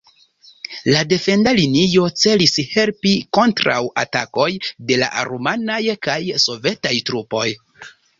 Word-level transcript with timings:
La 0.91 1.01
defenda 1.09 1.51
linio 1.57 2.07
celis 2.21 2.55
helpi 2.69 3.11
kontraŭ 3.39 3.81
atakoj 4.05 4.47
de 4.93 4.97
la 5.03 5.11
rumanaj 5.29 5.79
kaj 6.07 6.17
sovetaj 6.47 6.95
trupoj. 7.11 7.45